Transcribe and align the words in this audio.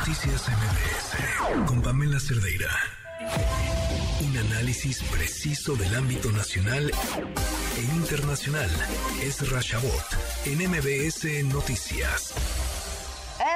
Noticias 0.00 0.48
MBS 0.48 1.68
con 1.68 1.82
Pamela 1.82 2.18
Cerdeira. 2.18 2.70
Un 4.24 4.34
análisis 4.48 5.02
preciso 5.12 5.76
del 5.76 5.94
ámbito 5.94 6.32
nacional 6.32 6.88
e 6.88 7.82
internacional. 8.00 8.70
Es 9.22 9.52
Rashabot 9.52 10.08
en 10.46 10.56
MBS 10.72 11.44
Noticias. 11.52 12.32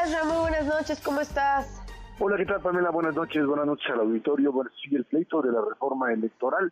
Ezra, 0.05 0.25
muy 0.25 0.37
buenas 0.37 0.67
noches, 0.67 1.01
¿cómo 1.01 1.23
estás? 1.23 1.83
Hola, 2.19 2.37
¿qué 2.37 2.45
tal 2.45 2.61
Pamela? 2.61 2.91
Buenas 2.91 3.15
noches, 3.15 3.47
buenas 3.47 3.65
noches 3.65 3.91
al 3.91 4.01
auditorio. 4.01 4.53
Bueno, 4.53 4.71
sigue 4.83 4.99
el 4.99 5.07
pleito 5.07 5.41
de 5.41 5.51
la 5.51 5.63
reforma 5.67 6.13
electoral. 6.13 6.71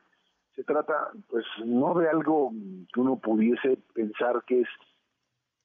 Se 0.55 0.65
trata, 0.65 1.13
pues, 1.31 1.47
no 1.65 1.95
de 1.95 2.11
algo 2.11 2.53
que 2.93 3.01
uno 3.01 3.17
pudiese 3.17 3.79
pensar 3.95 4.45
que 4.47 4.61
es 4.61 4.69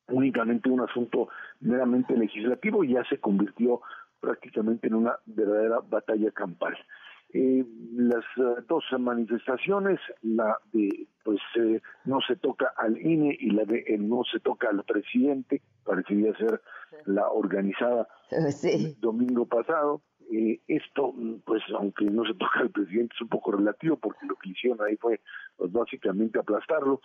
únicamente 0.10 0.70
un 0.70 0.82
asunto 0.82 1.30
meramente 1.60 2.16
legislativo, 2.16 2.84
ya 2.84 3.04
se 3.06 3.20
convirtió 3.20 3.82
prácticamente 4.20 4.88
en 4.88 4.96
una 4.96 5.18
verdadera 5.26 5.80
batalla 5.80 6.32
campal. 6.32 6.78
Eh, 7.34 7.66
las 7.94 8.24
eh, 8.38 8.64
dos 8.70 8.86
manifestaciones, 8.98 10.00
la 10.22 10.58
de 10.72 11.08
pues 11.24 11.40
eh, 11.56 11.82
no 12.06 12.20
se 12.26 12.38
toca 12.38 12.74
al 12.78 12.98
INE 12.98 13.36
y 13.38 13.50
la 13.50 13.66
de 13.66 13.84
no 14.00 14.24
se 14.24 14.40
toca 14.40 14.70
al 14.70 14.84
presidente, 14.86 15.62
parecería 15.84 16.34
ser 16.38 16.62
la 17.06 17.30
organizada 17.30 18.08
el 18.32 18.98
domingo 19.02 19.46
pasado. 19.46 20.02
esto, 20.68 21.14
pues 21.46 21.62
aunque 21.78 22.06
no 22.06 22.24
se 22.24 22.34
toca 22.34 22.62
al 22.62 22.70
presidente, 22.70 23.14
es 23.14 23.22
un 23.22 23.30
poco 23.30 23.52
relativo 23.52 23.98
porque 23.98 24.26
lo 24.26 24.36
que 24.36 24.50
hicieron 24.52 24.82
ahí 24.88 24.96
fue 24.96 25.20
pues, 25.58 25.70
básicamente 25.72 26.40
aplastarlo. 26.40 27.02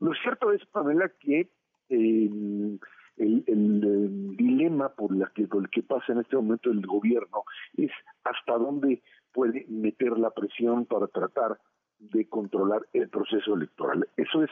Lo 0.00 0.12
cierto 0.14 0.50
es, 0.50 0.64
Pamela, 0.66 1.12
que 1.20 1.48
el, 1.90 2.80
el, 3.16 4.36
dilema 4.36 4.90
por, 4.90 5.14
la 5.14 5.30
que, 5.34 5.46
por 5.46 5.64
el 5.64 5.70
que 5.70 5.82
pasa 5.82 6.12
en 6.12 6.20
este 6.20 6.36
momento 6.36 6.70
el 6.70 6.86
gobierno 6.86 7.44
es 7.76 7.90
hasta 8.24 8.56
dónde 8.56 9.02
puede 9.32 9.66
meter 9.68 10.18
la 10.18 10.30
presión 10.30 10.86
para 10.86 11.06
tratar 11.08 11.58
de 11.98 12.28
controlar 12.28 12.86
el 12.92 13.08
proceso 13.08 13.54
electoral. 13.54 14.08
Eso 14.16 14.42
es 14.42 14.50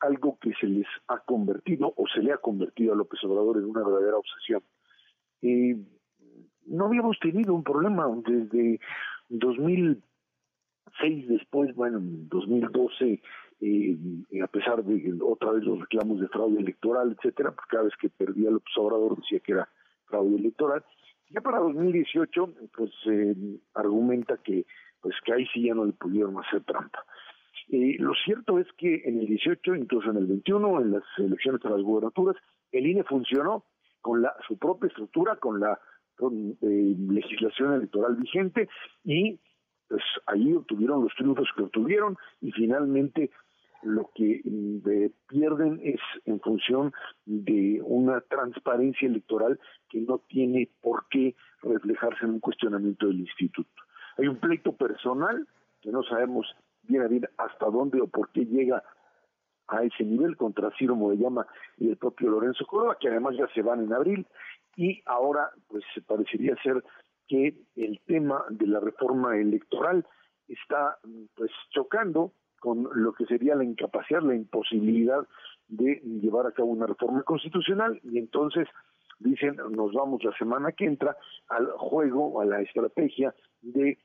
algo 0.00 0.38
que 0.40 0.52
se 0.60 0.66
les 0.66 0.86
ha 1.08 1.18
convertido 1.20 1.94
o 1.96 2.06
se 2.08 2.22
le 2.22 2.32
ha 2.32 2.38
convertido 2.38 2.92
a 2.92 2.96
López 2.96 3.22
Obrador 3.24 3.58
en 3.58 3.66
una 3.66 3.84
verdadera 3.84 4.16
obsesión. 4.16 4.62
Eh, 5.42 5.76
no 6.66 6.86
habíamos 6.86 7.18
tenido 7.20 7.54
un 7.54 7.62
problema 7.62 8.08
desde 8.26 8.80
2006, 9.28 11.28
después, 11.28 11.74
bueno, 11.74 11.98
en 11.98 12.28
2012 12.28 13.22
eh, 13.60 13.96
a 14.42 14.46
pesar 14.46 14.84
de 14.84 15.18
otra 15.22 15.52
vez 15.52 15.64
los 15.64 15.80
reclamos 15.80 16.20
de 16.20 16.28
fraude 16.28 16.60
electoral, 16.60 17.16
etcétera, 17.16 17.50
porque 17.52 17.70
cada 17.70 17.84
vez 17.84 17.94
que 18.00 18.08
perdía 18.08 18.50
López 18.50 18.72
Obrador 18.76 19.16
decía 19.16 19.40
que 19.40 19.52
era 19.52 19.68
fraude 20.06 20.36
electoral. 20.36 20.84
Ya 21.30 21.40
para 21.40 21.58
2018, 21.58 22.54
pues 22.74 22.90
eh, 23.06 23.34
argumenta 23.74 24.38
que 24.38 24.64
pues 25.00 25.14
que 25.24 25.32
ahí 25.32 25.46
sí 25.52 25.66
ya 25.66 25.74
no 25.74 25.84
le 25.84 25.92
pudieron 25.92 26.38
hacer 26.38 26.64
trampa. 26.64 27.04
Eh, 27.68 27.96
lo 27.98 28.14
cierto 28.24 28.58
es 28.58 28.66
que 28.76 29.02
en 29.04 29.20
el 29.20 29.26
18, 29.26 29.74
incluso 29.74 30.10
en 30.10 30.16
el 30.16 30.26
21, 30.26 30.80
en 30.80 30.92
las 30.92 31.02
elecciones 31.18 31.60
de 31.60 31.70
las 31.70 31.82
gubernaturas, 31.82 32.36
el 32.72 32.86
INE 32.86 33.04
funcionó 33.04 33.64
con 34.00 34.22
la, 34.22 34.34
su 34.46 34.58
propia 34.58 34.88
estructura, 34.88 35.36
con 35.36 35.60
la 35.60 35.78
eh, 36.20 36.96
legislación 37.10 37.74
electoral 37.74 38.16
vigente 38.16 38.68
y 39.04 39.38
pues 39.88 40.02
ahí 40.26 40.52
obtuvieron 40.52 41.04
los 41.04 41.14
triunfos 41.14 41.48
que 41.56 41.62
obtuvieron 41.62 42.16
y 42.40 42.52
finalmente 42.52 43.30
lo 43.82 44.10
que 44.14 44.40
mm, 44.44 44.78
pierden 45.28 45.80
es 45.82 46.00
en 46.24 46.40
función 46.40 46.92
de 47.24 47.80
una 47.84 48.20
transparencia 48.22 49.08
electoral 49.08 49.58
que 49.88 50.00
no 50.00 50.18
tiene 50.28 50.68
por 50.80 51.06
qué 51.08 51.34
reflejarse 51.62 52.24
en 52.24 52.32
un 52.32 52.40
cuestionamiento 52.40 53.06
del 53.06 53.20
instituto. 53.20 53.82
Hay 54.16 54.26
un 54.26 54.36
pleito 54.36 54.72
personal 54.72 55.46
que 55.80 55.90
no 55.90 56.02
sabemos 56.02 56.46
bien 56.82 57.02
a 57.02 57.08
bien 57.08 57.28
hasta 57.36 57.66
dónde 57.66 58.00
o 58.00 58.08
por 58.08 58.30
qué 58.32 58.44
llega 58.44 58.82
a 59.68 59.84
ese 59.84 60.02
nivel 60.02 60.36
contra 60.36 60.70
Ciro 60.78 60.96
Moyama 60.96 61.46
y 61.76 61.90
el 61.90 61.96
propio 61.96 62.30
Lorenzo 62.30 62.66
Córdoba, 62.66 62.96
que 62.98 63.08
además 63.08 63.36
ya 63.36 63.46
se 63.48 63.62
van 63.62 63.84
en 63.84 63.92
abril, 63.92 64.26
y 64.76 65.02
ahora 65.06 65.50
pues 65.68 65.84
parecería 66.06 66.56
ser 66.62 66.82
que 67.26 67.54
el 67.76 68.00
tema 68.06 68.44
de 68.48 68.66
la 68.66 68.80
reforma 68.80 69.36
electoral 69.36 70.06
está 70.48 70.98
pues 71.34 71.50
chocando 71.70 72.32
con 72.60 72.88
lo 72.92 73.12
que 73.12 73.26
sería 73.26 73.54
la 73.54 73.64
incapacidad, 73.64 74.22
la 74.22 74.34
imposibilidad 74.34 75.26
de 75.68 76.00
llevar 76.04 76.46
a 76.46 76.52
cabo 76.52 76.68
una 76.68 76.86
reforma 76.86 77.22
constitucional 77.22 78.00
y 78.02 78.18
entonces 78.18 78.66
dicen 79.18 79.56
nos 79.70 79.92
vamos 79.92 80.22
la 80.24 80.36
semana 80.36 80.72
que 80.72 80.86
entra 80.86 81.16
al 81.48 81.66
juego, 81.72 82.40
a 82.40 82.44
la 82.44 82.60
estrategia 82.60 83.34
de 83.60 83.98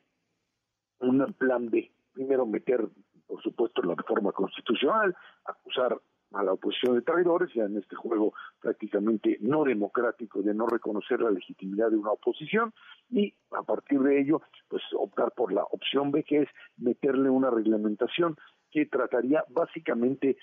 un 0.99 1.33
plan 1.33 1.69
B. 1.69 1.91
Primero 2.13 2.45
meter, 2.45 2.87
por 3.27 3.41
supuesto, 3.41 3.81
la 3.81 3.95
reforma 3.95 4.31
constitucional, 4.31 5.15
acusar 5.45 5.99
a 6.33 6.43
la 6.43 6.53
oposición 6.53 6.95
de 6.95 7.01
traidores, 7.01 7.53
ya 7.53 7.63
en 7.63 7.77
este 7.77 7.95
juego 7.95 8.33
prácticamente 8.59 9.37
no 9.41 9.63
democrático 9.63 10.41
de 10.41 10.53
no 10.53 10.67
reconocer 10.67 11.21
la 11.21 11.31
legitimidad 11.31 11.91
de 11.91 11.97
una 11.97 12.11
oposición 12.11 12.73
y 13.09 13.33
a 13.51 13.61
partir 13.63 13.99
de 13.99 14.19
ello, 14.19 14.41
pues 14.67 14.81
optar 14.97 15.31
por 15.35 15.53
la 15.53 15.63
opción 15.63 16.11
B, 16.11 16.23
que 16.23 16.41
es 16.41 16.49
meterle 16.77 17.29
una 17.29 17.49
reglamentación 17.49 18.35
que 18.71 18.87
trataría 18.87 19.43
básicamente 19.49 20.37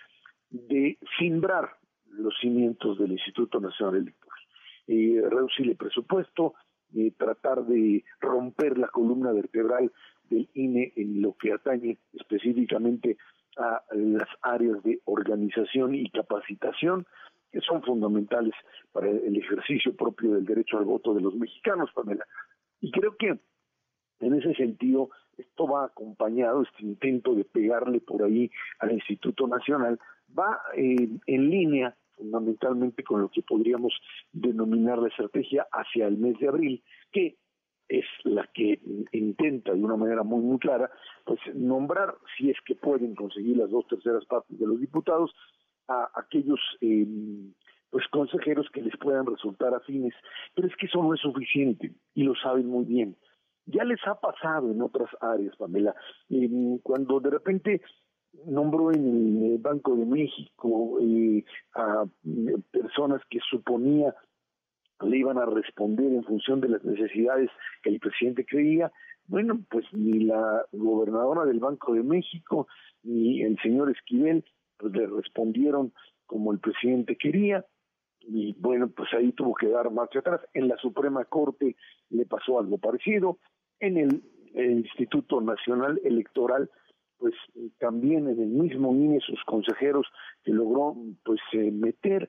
de 0.50 0.98
simbrar 1.18 1.76
los 2.06 2.34
cimientos 2.40 2.98
del 2.98 3.12
Instituto 3.12 3.60
Nacional 3.60 3.96
Electoral, 3.96 4.38
eh, 4.86 5.22
reducir 5.28 5.68
el 5.68 5.76
presupuesto, 5.76 6.54
eh, 6.94 7.12
tratar 7.16 7.64
de 7.66 8.04
romper 8.20 8.78
la 8.78 8.88
columna 8.88 9.32
vertebral 9.32 9.92
del 10.28 10.48
INE 10.54 10.92
en 10.96 11.22
lo 11.22 11.36
que 11.36 11.52
atañe 11.52 11.98
específicamente 12.12 13.16
a 13.60 13.82
las 13.92 14.28
áreas 14.42 14.82
de 14.82 15.00
organización 15.04 15.94
y 15.94 16.08
capacitación 16.10 17.06
que 17.52 17.60
son 17.60 17.82
fundamentales 17.82 18.54
para 18.92 19.08
el 19.08 19.36
ejercicio 19.36 19.94
propio 19.94 20.32
del 20.32 20.44
derecho 20.44 20.78
al 20.78 20.84
voto 20.84 21.14
de 21.14 21.20
los 21.20 21.34
mexicanos, 21.34 21.90
Pamela. 21.92 22.24
Y 22.80 22.90
creo 22.90 23.16
que 23.16 23.38
en 24.20 24.34
ese 24.34 24.54
sentido 24.54 25.10
esto 25.36 25.66
va 25.66 25.86
acompañado, 25.86 26.62
este 26.62 26.82
intento 26.84 27.34
de 27.34 27.44
pegarle 27.44 28.00
por 28.00 28.22
ahí 28.22 28.50
al 28.78 28.92
Instituto 28.92 29.46
Nacional, 29.46 29.98
va 30.38 30.60
eh, 30.76 31.08
en 31.26 31.50
línea 31.50 31.96
fundamentalmente 32.16 33.02
con 33.02 33.22
lo 33.22 33.30
que 33.30 33.42
podríamos 33.42 33.94
denominar 34.32 34.98
la 34.98 35.08
estrategia 35.08 35.66
hacia 35.72 36.06
el 36.06 36.18
mes 36.18 36.38
de 36.38 36.48
abril, 36.48 36.82
que 37.10 37.36
es 37.90 38.04
la 38.24 38.48
que 38.54 38.80
intenta 39.12 39.72
de 39.72 39.82
una 39.82 39.96
manera 39.96 40.22
muy 40.22 40.40
muy 40.40 40.58
clara 40.58 40.90
pues 41.24 41.40
nombrar 41.54 42.14
si 42.36 42.50
es 42.50 42.56
que 42.64 42.76
pueden 42.76 43.14
conseguir 43.14 43.56
las 43.56 43.70
dos 43.70 43.86
terceras 43.88 44.24
partes 44.26 44.58
de 44.58 44.66
los 44.66 44.80
diputados 44.80 45.34
a 45.88 46.08
aquellos 46.14 46.60
eh, 46.80 47.06
pues 47.90 48.06
consejeros 48.08 48.68
que 48.72 48.82
les 48.82 48.96
puedan 48.96 49.26
resultar 49.26 49.74
afines. 49.74 50.14
Pero 50.54 50.68
es 50.68 50.76
que 50.76 50.86
eso 50.86 51.02
no 51.02 51.12
es 51.12 51.20
suficiente 51.20 51.92
y 52.14 52.22
lo 52.22 52.34
saben 52.36 52.66
muy 52.66 52.84
bien. 52.84 53.16
Ya 53.66 53.84
les 53.84 54.00
ha 54.06 54.14
pasado 54.14 54.70
en 54.70 54.80
otras 54.80 55.10
áreas 55.20 55.56
Pamela. 55.56 55.94
Cuando 56.82 57.20
de 57.20 57.30
repente 57.30 57.82
nombró 58.46 58.92
en 58.92 59.42
el 59.44 59.58
Banco 59.58 59.96
de 59.96 60.06
México 60.06 60.98
eh, 61.00 61.44
a 61.74 62.04
personas 62.70 63.20
que 63.28 63.40
suponía 63.50 64.14
le 65.06 65.18
iban 65.18 65.38
a 65.38 65.46
responder 65.46 66.06
en 66.06 66.24
función 66.24 66.60
de 66.60 66.68
las 66.68 66.84
necesidades 66.84 67.50
que 67.82 67.90
el 67.90 68.00
presidente 68.00 68.44
creía. 68.44 68.92
Bueno, 69.26 69.60
pues 69.70 69.84
ni 69.92 70.24
la 70.24 70.64
gobernadora 70.72 71.44
del 71.44 71.60
Banco 71.60 71.94
de 71.94 72.02
México 72.02 72.66
ni 73.02 73.42
el 73.42 73.58
señor 73.60 73.90
Esquivel 73.90 74.44
pues 74.76 74.92
le 74.92 75.06
respondieron 75.06 75.92
como 76.26 76.52
el 76.52 76.58
presidente 76.58 77.16
quería 77.16 77.64
y 78.20 78.54
bueno, 78.58 78.88
pues 78.88 79.08
ahí 79.14 79.32
tuvo 79.32 79.54
que 79.54 79.68
dar 79.68 79.90
marcha 79.90 80.20
atrás. 80.20 80.40
En 80.54 80.68
la 80.68 80.76
Suprema 80.76 81.24
Corte 81.24 81.76
le 82.10 82.26
pasó 82.26 82.58
algo 82.58 82.78
parecido. 82.78 83.38
En 83.78 83.96
el, 83.96 84.22
Instituto 84.52 85.40
Nacional 85.40 86.00
Electoral, 86.02 86.68
pues 87.18 87.34
también 87.78 88.28
en 88.28 88.40
el 88.40 88.48
mismo 88.48 88.92
INE 88.92 89.20
sus 89.20 89.40
consejeros 89.44 90.08
que 90.42 90.50
logró 90.50 90.96
pues 91.22 91.38
eh, 91.52 91.70
meter 91.70 92.28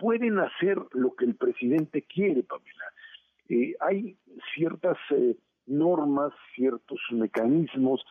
pueden 0.00 0.38
hacer 0.38 0.78
lo 0.92 1.14
que 1.14 1.26
el 1.26 1.36
presidente 1.36 2.02
quiere, 2.02 2.42
Pamela. 2.42 2.86
Eh, 3.50 3.74
hay 3.80 4.16
ciertas 4.54 4.96
eh, 5.10 5.36
normas, 5.66 6.32
ciertos 6.54 6.98
mecanismos, 7.10 8.02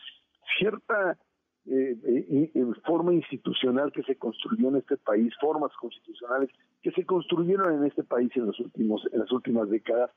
cierta 0.59 1.17
eh, 1.65 2.51
forma 2.85 3.13
institucional 3.13 3.91
que 3.91 4.03
se 4.03 4.15
construyó 4.17 4.69
en 4.69 4.77
este 4.77 4.97
país, 4.97 5.33
formas 5.41 5.71
constitucionales 5.77 6.49
que 6.81 6.91
se 6.91 7.05
construyeron 7.05 7.73
en 7.73 7.85
este 7.85 8.03
país 8.03 8.31
en 8.35 8.45
los 8.45 8.59
últimos, 8.59 9.01
en 9.11 9.19
las 9.19 9.31
últimas 9.31 9.69
décadas, 9.69 10.11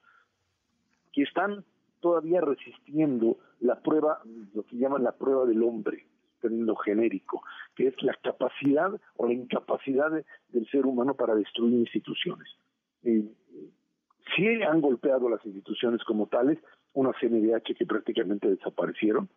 que 1.12 1.22
están 1.22 1.64
todavía 2.00 2.40
resistiendo 2.40 3.38
la 3.60 3.80
prueba, 3.80 4.20
lo 4.54 4.64
que 4.64 4.76
llaman 4.76 5.04
la 5.04 5.12
prueba 5.12 5.46
del 5.46 5.62
hombre 5.62 6.06
término 6.42 6.76
genérico, 6.76 7.42
que 7.74 7.86
es 7.86 8.02
la 8.02 8.14
capacidad 8.22 8.90
o 9.16 9.26
la 9.26 9.32
incapacidad 9.32 10.10
del 10.10 10.70
ser 10.70 10.84
humano 10.84 11.14
para 11.14 11.34
destruir 11.34 11.74
instituciones. 11.74 12.48
Sí 13.02 14.46
han 14.68 14.80
golpeado 14.80 15.30
las 15.30 15.44
instituciones 15.46 16.04
como 16.04 16.26
tales, 16.26 16.58
una 16.92 17.12
CNDH 17.18 17.74
que 17.78 17.86
prácticamente 17.86 18.48
desaparecieron, 18.48 19.28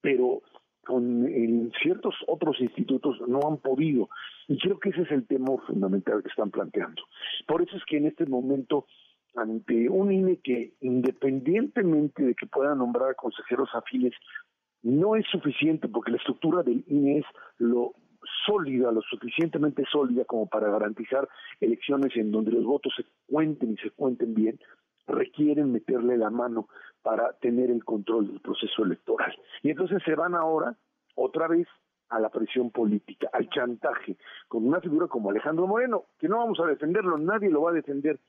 pero 0.00 0.42
con 0.86 1.26
en 1.26 1.72
ciertos 1.82 2.14
otros 2.28 2.60
institutos 2.60 3.20
no 3.26 3.40
han 3.46 3.58
podido. 3.58 4.08
Y 4.48 4.58
creo 4.58 4.78
que 4.78 4.90
ese 4.90 5.02
es 5.02 5.10
el 5.10 5.26
temor 5.26 5.60
fundamental 5.66 6.22
que 6.22 6.28
están 6.28 6.50
planteando. 6.50 7.02
Por 7.46 7.62
eso 7.62 7.76
es 7.76 7.84
que 7.84 7.96
en 7.96 8.06
este 8.06 8.24
momento, 8.26 8.86
ante 9.34 9.88
un 9.88 10.12
INE 10.12 10.38
que 10.38 10.74
independientemente 10.80 12.22
de 12.22 12.34
que 12.34 12.46
pueda 12.46 12.74
nombrar 12.74 13.16
consejeros 13.16 13.68
afines, 13.74 14.14
no 14.82 15.16
es 15.16 15.26
suficiente 15.26 15.88
porque 15.88 16.12
la 16.12 16.18
estructura 16.18 16.62
del 16.62 16.84
INE 16.86 17.18
es 17.18 17.26
lo 17.58 17.94
sólida, 18.46 18.92
lo 18.92 19.02
suficientemente 19.02 19.84
sólida 19.90 20.24
como 20.24 20.46
para 20.46 20.70
garantizar 20.70 21.28
elecciones 21.60 22.14
en 22.16 22.30
donde 22.30 22.52
los 22.52 22.64
votos 22.64 22.92
se 22.96 23.04
cuenten 23.26 23.72
y 23.72 23.76
se 23.76 23.90
cuenten 23.90 24.34
bien, 24.34 24.58
requieren 25.06 25.72
meterle 25.72 26.16
la 26.16 26.30
mano 26.30 26.68
para 27.02 27.32
tener 27.34 27.70
el 27.70 27.84
control 27.84 28.28
del 28.28 28.40
proceso 28.40 28.84
electoral. 28.84 29.32
Y 29.62 29.70
entonces 29.70 30.02
se 30.04 30.14
van 30.14 30.34
ahora 30.34 30.76
otra 31.14 31.48
vez 31.48 31.68
a 32.08 32.20
la 32.20 32.30
presión 32.30 32.70
política, 32.70 33.28
al 33.32 33.48
chantaje, 33.48 34.16
con 34.48 34.66
una 34.66 34.80
figura 34.80 35.08
como 35.08 35.30
Alejandro 35.30 35.66
Moreno, 35.66 36.04
que 36.18 36.28
no 36.28 36.38
vamos 36.38 36.60
a 36.60 36.66
defenderlo, 36.66 37.18
nadie 37.18 37.50
lo 37.50 37.62
va 37.62 37.70
a 37.70 37.74
defender, 37.74 38.20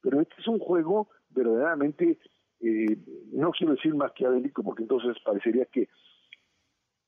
pero 0.00 0.20
este 0.20 0.34
es 0.38 0.46
un 0.46 0.58
juego 0.58 1.08
verdaderamente, 1.30 2.18
eh, 2.64 2.96
no 3.32 3.50
quiero 3.50 3.74
decir 3.74 3.94
maquiavélico, 3.94 4.62
porque 4.62 4.82
entonces 4.82 5.16
parecería 5.22 5.66
que 5.66 5.88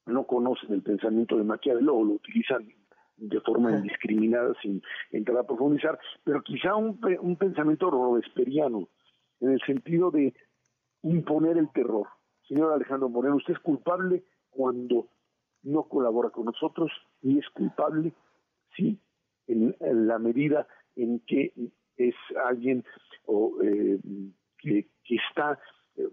no 0.05 0.27
conocen 0.27 0.73
el 0.75 0.83
pensamiento 0.83 1.37
de 1.37 1.45
Maquiavelo 1.45 1.97
o 1.97 2.05
lo 2.05 2.13
utilizan 2.13 2.69
de 3.17 3.41
forma 3.41 3.73
indiscriminada 3.73 4.53
sin 4.61 4.83
entrar 5.11 5.39
a 5.39 5.47
profundizar, 5.47 5.99
pero 6.23 6.43
quizá 6.43 6.77
un, 6.77 7.01
un 7.21 7.37
pensamiento 7.37 7.91
robesperiano, 7.91 8.89
en 9.41 9.53
el 9.53 9.61
sentido 9.63 10.11
de 10.11 10.35
imponer 11.03 11.57
el 11.57 11.71
terror. 11.73 12.09
Señor 12.47 12.73
Alejandro 12.73 13.09
Moreno, 13.09 13.37
usted 13.37 13.55
es 13.55 13.61
culpable 13.61 14.25
cuando 14.51 15.09
no 15.63 15.85
colabora 15.85 16.31
con 16.31 16.45
nosotros 16.45 16.93
y 17.23 17.39
es 17.39 17.49
culpable, 17.51 18.13
sí, 18.77 19.01
en, 19.47 19.75
la 19.81 20.19
medida 20.19 20.67
en 20.95 21.21
que 21.21 21.53
es 21.97 22.15
alguien 22.45 22.85
o, 23.25 23.57
eh, 23.63 23.99
está 25.37 25.59
eh, 25.97 26.09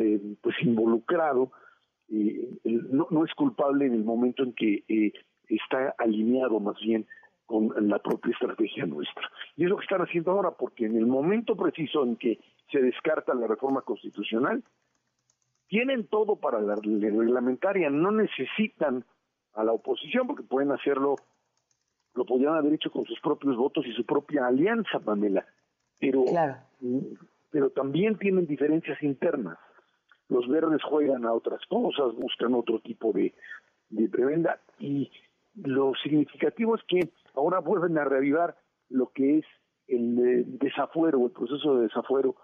eh, 0.00 0.20
pues 0.42 0.56
involucrado, 0.62 1.52
no, 2.08 3.06
no, 3.10 3.24
es 3.24 3.34
culpable 3.34 3.86
en 3.86 3.92
el 3.92 4.04
momento 4.04 4.42
en 4.42 4.54
que 4.54 4.82
está 5.46 5.94
alineado 5.98 6.58
más 6.58 6.80
bien 6.80 7.06
con 7.44 7.72
la 7.88 7.98
propia 7.98 8.32
estrategia 8.32 8.86
nuestra. 8.86 9.30
Y 9.56 9.64
es 9.64 9.70
lo 9.70 9.76
que 9.76 9.84
están 9.84 10.00
haciendo 10.00 10.32
ahora, 10.32 10.52
porque 10.52 10.86
en 10.86 10.96
el 10.96 11.06
momento 11.06 11.54
preciso 11.54 12.02
en 12.04 12.16
que 12.16 12.38
se 12.70 12.80
descarta 12.80 13.34
la 13.34 13.46
reforma 13.46 13.82
constitucional, 13.82 14.62
tienen 15.68 16.06
todo 16.06 16.36
para 16.36 16.60
la 16.60 16.76
reglamentaria, 16.76 17.90
no 17.90 18.10
necesitan 18.10 19.04
a 19.54 19.64
la 19.64 19.72
oposición 19.72 20.26
porque 20.26 20.42
pueden 20.42 20.72
hacerlo, 20.72 21.16
lo 22.14 22.24
podrían 22.24 22.54
haber 22.54 22.74
hecho 22.74 22.90
con 22.90 23.04
sus 23.04 23.20
propios 23.20 23.56
votos 23.56 23.86
y 23.86 23.92
su 23.92 24.04
propia 24.04 24.46
alianza, 24.46 24.98
Pamela, 24.98 25.46
pero, 26.00 26.24
pero 27.50 27.70
también 27.70 28.18
tienen 28.18 28.46
diferencias 28.46 29.02
internas. 29.02 29.58
Los 30.28 30.46
verdes 30.48 30.82
juegan 30.82 31.24
a 31.24 31.32
otras 31.32 31.64
cosas, 31.66 32.14
buscan 32.14 32.54
otro 32.54 32.80
tipo 32.80 33.12
de, 33.12 33.34
de 33.88 34.08
prebenda 34.08 34.60
y 34.78 35.10
lo 35.54 35.92
significativo 36.02 36.76
es 36.76 36.82
que 36.86 37.10
ahora 37.34 37.60
vuelven 37.60 37.98
a 37.98 38.04
reavivar 38.04 38.56
lo 38.88 39.10
que 39.12 39.38
es 39.38 39.44
el 39.86 40.18
eh, 40.18 40.44
desafuero, 40.46 41.24
el 41.24 41.32
proceso 41.32 41.76
de 41.76 41.82
desafuero 41.84 42.36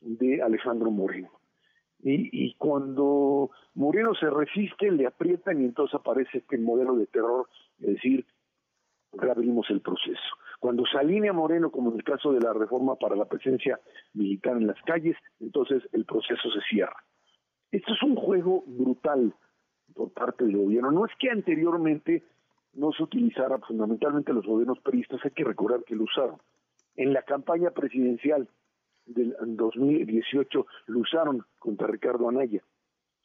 de 0.00 0.42
Alejandro 0.42 0.90
Moreno. 0.90 1.30
Y, 2.00 2.28
y, 2.32 2.54
cuando 2.54 3.50
Moreno 3.74 4.14
se 4.14 4.30
resiste, 4.30 4.90
le 4.92 5.06
aprietan 5.06 5.60
y 5.60 5.64
entonces 5.64 5.96
aparece 5.96 6.38
este 6.38 6.56
modelo 6.56 6.94
de 6.94 7.06
terror, 7.06 7.48
es 7.80 7.94
decir, 7.94 8.24
reabrimos 9.12 9.68
el 9.70 9.80
proceso. 9.80 10.36
Cuando 10.60 10.84
se 10.86 10.98
alinea 10.98 11.32
Moreno, 11.32 11.70
como 11.70 11.90
en 11.90 11.96
el 11.96 12.04
caso 12.04 12.32
de 12.32 12.40
la 12.40 12.52
reforma 12.52 12.96
para 12.96 13.16
la 13.16 13.26
presencia 13.26 13.78
militar 14.14 14.56
en 14.56 14.66
las 14.66 14.80
calles, 14.82 15.16
entonces 15.40 15.82
el 15.92 16.04
proceso 16.04 16.50
se 16.50 16.60
cierra. 16.68 16.96
Esto 17.70 17.92
es 17.92 18.02
un 18.02 18.16
juego 18.16 18.64
brutal 18.66 19.34
por 19.94 20.12
parte 20.12 20.44
del 20.44 20.56
gobierno. 20.56 20.90
No 20.90 21.06
es 21.06 21.12
que 21.18 21.30
anteriormente 21.30 22.24
no 22.74 22.92
se 22.92 23.02
utilizara 23.02 23.58
fundamentalmente 23.58 24.32
los 24.32 24.46
gobiernos 24.46 24.80
peristas, 24.80 25.20
hay 25.24 25.30
que 25.32 25.44
recordar 25.44 25.84
que 25.84 25.94
lo 25.94 26.04
usaron. 26.04 26.38
En 26.96 27.12
la 27.12 27.22
campaña 27.22 27.70
presidencial 27.70 28.48
del 29.06 29.34
2018 29.40 30.66
lo 30.86 30.98
usaron 31.00 31.44
contra 31.58 31.86
Ricardo 31.86 32.28
Anaya, 32.28 32.62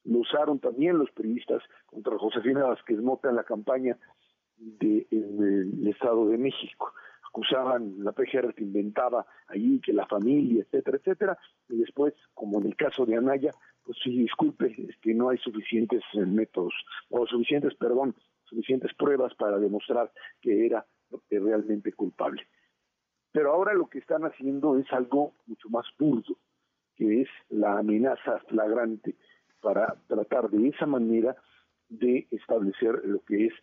lo 0.06 0.20
usaron 0.20 0.60
también 0.60 0.98
los 0.98 1.12
periodistas 1.12 1.62
contra 1.86 2.18
Josefina 2.18 2.66
Vázquez 2.66 3.00
Mota 3.00 3.30
en 3.30 3.36
la 3.36 3.44
campaña 3.44 3.98
de, 4.58 5.08
Estado 5.90 6.28
de 6.28 6.38
México. 6.38 6.94
Acusaban 7.28 8.04
la 8.04 8.12
PGR 8.12 8.54
que 8.54 8.64
inventaba 8.64 9.26
allí, 9.48 9.80
que 9.80 9.94
la 9.94 10.06
familia, 10.06 10.64
etcétera, 10.64 10.98
etcétera, 10.98 11.38
y 11.70 11.78
después, 11.78 12.14
como 12.34 12.60
en 12.60 12.68
el 12.68 12.76
caso 12.76 13.06
de 13.06 13.16
Anaya, 13.16 13.52
pues 13.84 13.98
sí, 14.04 14.18
disculpe, 14.18 14.76
es 14.90 14.98
que 14.98 15.14
no 15.14 15.30
hay 15.30 15.38
suficientes 15.40 16.04
eh, 16.14 16.26
métodos, 16.26 16.74
o 17.10 17.26
suficientes, 17.26 17.74
perdón, 17.76 18.16
suficientes 18.44 18.94
pruebas 18.94 19.34
para 19.36 19.58
demostrar 19.58 20.12
que 20.42 20.66
era 20.66 20.86
realmente 21.30 21.92
culpable. 21.94 22.48
Pero 23.32 23.52
ahora 23.52 23.74
lo 23.74 23.88
que 23.88 24.00
están 24.00 24.24
haciendo 24.26 24.78
es 24.78 24.92
algo 24.94 25.34
mucho 25.48 25.70
más 25.70 25.86
burdo, 25.98 26.38
que 26.96 27.22
es 27.22 27.30
la 27.50 27.80
amenaza 27.80 28.40
flagrante 28.48 29.16
para 29.60 29.96
tratar 30.08 30.50
de 30.50 30.68
esa 30.68 30.86
manera 30.86 31.36
de 31.90 32.28
establecer 32.32 33.02
lo 33.06 33.22
que 33.22 33.48
es 33.48 33.54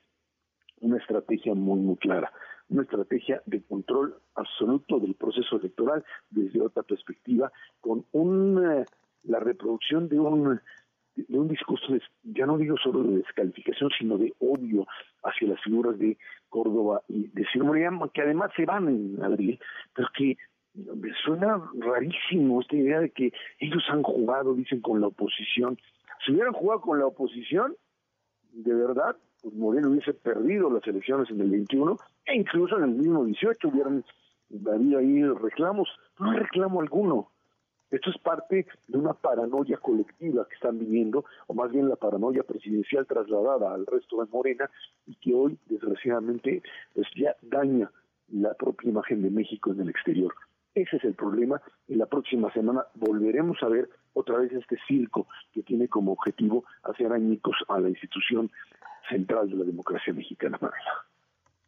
una 0.81 0.99
estrategia 0.99 1.55
muy, 1.55 1.81
muy 1.81 1.97
clara, 1.97 2.33
una 2.69 2.83
estrategia 2.83 3.43
de 3.47 3.63
control 3.63 4.17
absoluto 4.35 4.99
del 4.99 5.15
proceso 5.15 5.57
electoral 5.57 6.05
desde 6.31 6.61
otra 6.61 6.83
perspectiva, 6.83 7.53
con 7.81 8.05
una, 8.13 8.85
la 9.25 9.41
reproducción 9.41 10.09
de 10.09 10.19
un 10.19 10.61
de 11.17 11.39
un 11.39 11.49
discurso, 11.49 11.87
ya 12.23 12.47
no 12.47 12.57
digo 12.57 12.77
solo 12.79 13.03
de 13.03 13.19
descalificación, 13.19 13.91
sino 13.99 14.17
de 14.17 14.33
odio 14.39 14.87
hacia 15.23 15.49
las 15.49 15.61
figuras 15.63 15.99
de 15.99 16.17
Córdoba 16.49 17.03
y 17.09 17.29
de 17.29 17.47
Ciro 17.53 17.73
que 18.13 18.23
además 18.23 18.51
se 18.57 18.65
van 18.65 18.89
en 18.89 19.23
abril, 19.23 19.59
pero 19.95 20.09
que 20.17 20.37
me 20.75 21.13
suena 21.25 21.61
rarísimo 21.79 22.61
esta 22.61 22.77
idea 22.77 23.01
de 23.01 23.11
que 23.11 23.33
ellos 23.59 23.83
han 23.89 24.03
jugado, 24.03 24.55
dicen, 24.55 24.81
con 24.81 25.01
la 25.01 25.09
oposición. 25.09 25.79
Si 26.25 26.33
hubieran 26.33 26.53
jugado 26.53 26.81
con 26.81 26.99
la 26.99 27.07
oposición, 27.07 27.77
de 28.53 28.75
verdad, 28.75 29.17
pues 29.43 29.55
Moreno 29.55 29.91
hubiese 29.91 30.15
perdido 30.15 30.71
las 30.71 30.87
elecciones 30.87 31.31
en 31.31 31.41
el 31.41 31.51
21 31.51 31.97
e 32.27 32.37
incluso 32.37 32.77
en 32.77 32.85
el 32.85 32.91
mismo 32.91 33.25
18 33.25 33.69
hubieran 33.69 34.05
habido 34.73 34.99
ahí 34.99 35.25
reclamos. 35.25 35.89
No 36.19 36.31
hay 36.31 36.39
reclamo 36.39 36.81
alguno. 36.81 37.31
Esto 37.91 38.11
es 38.11 38.19
parte 38.19 38.67
de 38.87 38.99
una 38.99 39.15
paranoia 39.15 39.77
colectiva 39.79 40.47
que 40.47 40.55
están 40.55 40.79
viviendo, 40.79 41.25
o 41.49 41.55
más 41.55 41.73
bien 41.73 41.89
la 41.89 41.97
paranoia 41.97 42.45
presidencial 42.45 43.05
trasladada 43.05 43.75
al 43.75 43.85
resto 43.85 44.21
de 44.21 44.31
Morena 44.31 44.71
y 45.07 45.17
que 45.17 45.35
hoy, 45.35 45.59
desgraciadamente, 45.67 46.63
pues 46.95 47.09
ya 47.17 47.35
daña 47.43 47.91
la 48.29 48.55
propia 48.55 48.91
imagen 48.91 49.23
de 49.23 49.31
México 49.31 49.73
en 49.73 49.81
el 49.81 49.89
exterior. 49.89 50.33
Ese 50.73 50.99
es 50.99 51.05
el 51.05 51.15
problema 51.15 51.61
y 51.89 51.97
la 51.97 52.07
próxima 52.07 52.53
semana 52.53 52.85
volveremos 52.95 53.61
a 53.63 53.69
ver 53.69 53.89
otra 54.15 54.39
vez 54.39 54.53
este 54.53 54.77
circo 54.87 55.27
que 55.53 55.63
tiene 55.63 55.89
como 55.89 56.13
objetivo 56.13 56.65
hacer 56.83 57.13
añicos 57.13 57.57
a 57.69 57.79
la 57.81 57.89
institución 57.89 58.51
central 59.09 59.49
de 59.51 59.57
la 59.57 59.65
democracia 59.65 60.13
mexicana. 60.13 60.59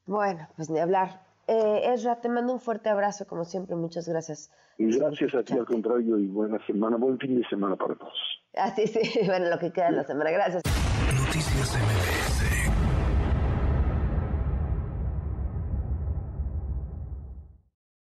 Bueno, 0.06 0.48
pues 0.56 0.70
ni 0.70 0.78
hablar. 0.78 1.22
Eh, 1.46 1.92
Ezra, 1.92 2.20
te 2.20 2.28
mando 2.28 2.52
un 2.52 2.60
fuerte 2.60 2.88
abrazo, 2.88 3.26
como 3.26 3.44
siempre. 3.44 3.74
Muchas 3.76 4.08
gracias. 4.08 4.50
Y 4.78 4.96
gracias 4.96 5.34
a 5.34 5.42
ti, 5.42 5.54
al 5.54 5.66
contrario, 5.66 6.18
y 6.18 6.26
buena 6.26 6.64
semana, 6.66 6.96
buen 6.96 7.18
fin 7.18 7.40
de 7.40 7.48
semana 7.48 7.76
para 7.76 7.94
todos. 7.94 8.42
Así 8.54 8.86
sí, 8.86 9.20
bueno, 9.26 9.48
lo 9.48 9.58
que 9.58 9.72
queda 9.72 9.86
de 9.86 9.96
la 9.96 10.04
semana. 10.04 10.30
Gracias. 10.30 10.62
Noticias 10.64 11.76
MBS 11.76 12.31